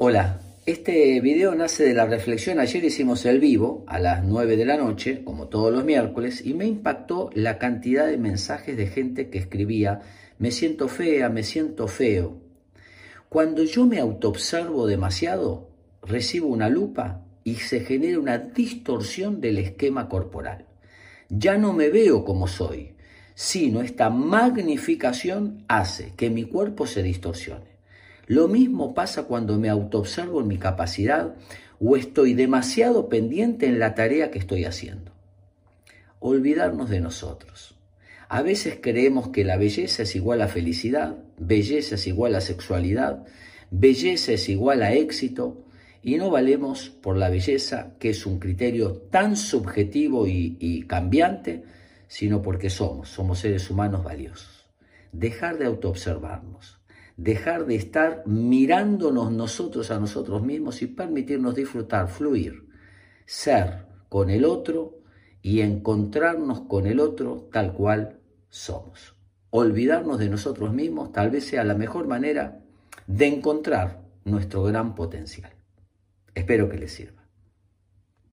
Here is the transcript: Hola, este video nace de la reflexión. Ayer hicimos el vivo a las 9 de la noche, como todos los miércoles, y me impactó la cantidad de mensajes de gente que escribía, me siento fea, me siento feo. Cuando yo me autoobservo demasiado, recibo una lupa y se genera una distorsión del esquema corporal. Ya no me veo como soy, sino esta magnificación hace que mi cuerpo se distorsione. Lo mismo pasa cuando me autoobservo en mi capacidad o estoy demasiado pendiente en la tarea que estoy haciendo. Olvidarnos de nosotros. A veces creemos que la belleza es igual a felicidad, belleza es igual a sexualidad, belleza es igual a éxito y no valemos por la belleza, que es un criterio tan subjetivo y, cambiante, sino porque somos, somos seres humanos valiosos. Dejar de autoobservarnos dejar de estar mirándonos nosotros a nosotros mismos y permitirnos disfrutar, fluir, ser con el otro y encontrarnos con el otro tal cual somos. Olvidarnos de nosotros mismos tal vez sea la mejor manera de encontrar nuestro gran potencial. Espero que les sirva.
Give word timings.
Hola, 0.00 0.40
este 0.64 1.20
video 1.20 1.56
nace 1.56 1.82
de 1.82 1.92
la 1.92 2.06
reflexión. 2.06 2.60
Ayer 2.60 2.84
hicimos 2.84 3.26
el 3.26 3.40
vivo 3.40 3.82
a 3.88 3.98
las 3.98 4.22
9 4.22 4.56
de 4.56 4.64
la 4.64 4.76
noche, 4.76 5.24
como 5.24 5.48
todos 5.48 5.72
los 5.72 5.84
miércoles, 5.84 6.40
y 6.46 6.54
me 6.54 6.66
impactó 6.66 7.30
la 7.34 7.58
cantidad 7.58 8.06
de 8.06 8.16
mensajes 8.16 8.76
de 8.76 8.86
gente 8.86 9.28
que 9.28 9.38
escribía, 9.38 10.02
me 10.38 10.52
siento 10.52 10.86
fea, 10.86 11.30
me 11.30 11.42
siento 11.42 11.88
feo. 11.88 12.40
Cuando 13.28 13.64
yo 13.64 13.86
me 13.86 13.98
autoobservo 13.98 14.86
demasiado, 14.86 15.68
recibo 16.02 16.46
una 16.46 16.68
lupa 16.68 17.24
y 17.42 17.56
se 17.56 17.80
genera 17.80 18.20
una 18.20 18.38
distorsión 18.38 19.40
del 19.40 19.58
esquema 19.58 20.08
corporal. 20.08 20.66
Ya 21.28 21.58
no 21.58 21.72
me 21.72 21.90
veo 21.90 22.24
como 22.24 22.46
soy, 22.46 22.94
sino 23.34 23.80
esta 23.80 24.10
magnificación 24.10 25.64
hace 25.66 26.12
que 26.16 26.30
mi 26.30 26.44
cuerpo 26.44 26.86
se 26.86 27.02
distorsione. 27.02 27.77
Lo 28.28 28.46
mismo 28.46 28.92
pasa 28.92 29.22
cuando 29.22 29.58
me 29.58 29.70
autoobservo 29.70 30.42
en 30.42 30.48
mi 30.48 30.58
capacidad 30.58 31.34
o 31.80 31.96
estoy 31.96 32.34
demasiado 32.34 33.08
pendiente 33.08 33.64
en 33.64 33.78
la 33.78 33.94
tarea 33.94 34.30
que 34.30 34.38
estoy 34.38 34.66
haciendo. 34.66 35.12
Olvidarnos 36.20 36.90
de 36.90 37.00
nosotros. 37.00 37.74
A 38.28 38.42
veces 38.42 38.80
creemos 38.82 39.30
que 39.30 39.44
la 39.44 39.56
belleza 39.56 40.02
es 40.02 40.14
igual 40.14 40.42
a 40.42 40.48
felicidad, 40.48 41.16
belleza 41.38 41.94
es 41.94 42.06
igual 42.06 42.34
a 42.34 42.42
sexualidad, 42.42 43.24
belleza 43.70 44.32
es 44.32 44.50
igual 44.50 44.82
a 44.82 44.92
éxito 44.92 45.64
y 46.02 46.18
no 46.18 46.28
valemos 46.28 46.90
por 46.90 47.16
la 47.16 47.30
belleza, 47.30 47.94
que 47.98 48.10
es 48.10 48.26
un 48.26 48.38
criterio 48.38 48.92
tan 49.10 49.36
subjetivo 49.36 50.26
y, 50.26 50.84
cambiante, 50.86 51.62
sino 52.08 52.42
porque 52.42 52.68
somos, 52.68 53.08
somos 53.08 53.38
seres 53.38 53.70
humanos 53.70 54.04
valiosos. 54.04 54.66
Dejar 55.12 55.56
de 55.56 55.64
autoobservarnos 55.64 56.78
dejar 57.18 57.66
de 57.66 57.74
estar 57.74 58.22
mirándonos 58.26 59.32
nosotros 59.32 59.90
a 59.90 59.98
nosotros 59.98 60.40
mismos 60.42 60.80
y 60.82 60.86
permitirnos 60.86 61.56
disfrutar, 61.56 62.08
fluir, 62.08 62.68
ser 63.26 63.86
con 64.08 64.30
el 64.30 64.44
otro 64.44 65.00
y 65.42 65.60
encontrarnos 65.60 66.60
con 66.62 66.86
el 66.86 67.00
otro 67.00 67.48
tal 67.52 67.74
cual 67.74 68.20
somos. 68.48 69.16
Olvidarnos 69.50 70.18
de 70.20 70.28
nosotros 70.28 70.72
mismos 70.72 71.10
tal 71.12 71.30
vez 71.30 71.44
sea 71.44 71.64
la 71.64 71.74
mejor 71.74 72.06
manera 72.06 72.62
de 73.08 73.26
encontrar 73.26 74.04
nuestro 74.24 74.62
gran 74.62 74.94
potencial. 74.94 75.52
Espero 76.34 76.68
que 76.68 76.78
les 76.78 76.92
sirva. 76.92 77.27